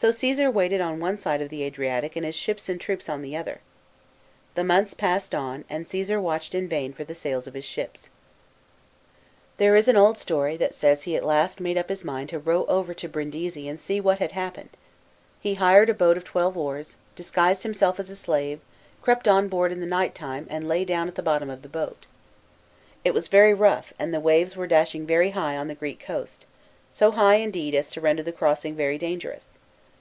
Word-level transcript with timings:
So 0.00 0.12
Caesar 0.12 0.48
waited 0.48 0.80
on 0.80 1.00
one 1.00 1.18
side 1.18 1.42
of 1.42 1.48
the 1.48 1.64
Adriatic 1.64 2.14
and 2.14 2.24
his 2.24 2.36
ships 2.36 2.68
and 2.68 2.80
troops 2.80 3.08
on 3.08 3.20
the 3.20 3.36
other. 3.36 3.58
The 4.54 4.62
months 4.62 4.94
passed 4.94 5.34
on 5.34 5.64
and 5.68 5.88
Caesar 5.88 6.20
watched 6.20 6.54
in 6.54 6.68
vain 6.68 6.92
for 6.92 7.02
the 7.02 7.16
sails 7.16 7.48
of 7.48 7.54
his 7.54 7.64
ships. 7.64 8.08
There 9.56 9.74
is 9.74 9.88
an 9.88 9.96
old 9.96 10.16
story 10.16 10.56
that 10.56 10.72
says 10.76 11.02
he 11.02 11.16
at 11.16 11.24
last 11.24 11.58
made 11.58 11.76
itp 11.76 11.88
his 11.88 12.04
mind 12.04 12.28
to 12.28 12.38
row 12.38 12.64
over 12.66 12.94
to 12.94 13.08
Brindisi 13.08 13.66
and 13.68 13.80
see 13.80 13.98
what 14.00 14.20
had 14.20 14.30
happened. 14.30 14.68
t?e 15.42 15.54
hired 15.54 15.90
a 15.90 15.94
boat 15.94 16.16
of 16.16 16.22
twelve 16.22 16.56
oars, 16.56 16.94
disguised 17.16 17.64
himself 17.64 17.98
as 17.98 18.08
a 18.08 18.14
slave, 18.14 18.60
crept 19.02 19.26
on 19.26 19.48
board 19.48 19.72
in 19.72 19.80
the 19.80 19.84
night 19.84 20.14
time, 20.14 20.46
^ind 20.46 20.68
lay 20.68 20.84
down 20.84 21.08
at 21.08 21.16
the 21.16 21.24
bottom 21.26 21.50
of 21.50 21.62
the 21.62 21.68
Jx>at. 21.68 22.06
* 22.58 23.04
It 23.04 23.14
was 23.14 23.26
very 23.26 23.52
rough 23.52 23.92
and 23.98 24.14
the 24.14 24.20
weaves 24.20 24.56
were 24.56 24.68
dashing 24.68 25.06
very 25.06 25.30
high 25.30 25.56
on 25.56 25.66
the 25.66 25.74
Greek 25.74 25.98
coast, 25.98 26.46
so 26.88 27.10
high, 27.10 27.34
indeed, 27.38 27.74
as 27.74 27.90
to 27.90 28.00
render 28.00 28.22
the 28.22 28.30
crossing 28.30 28.76
very 28.76 28.96
dangerous. 28.96 29.56